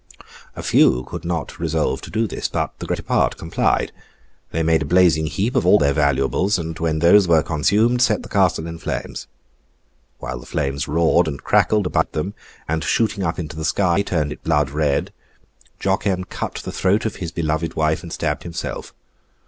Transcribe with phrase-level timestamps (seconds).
[0.55, 3.91] A few could not resolve to do this, but the greater part complied.
[4.49, 8.23] They made a blazing heap of all their valuables, and, when those were consumed, set
[8.23, 9.27] the castle in flames.
[10.17, 12.33] While the flames roared and crackled around them,
[12.67, 15.13] and shooting up into the sky, turned it blood red,
[15.79, 18.95] Jocen cut the throat of his beloved wife, and stabbed himself.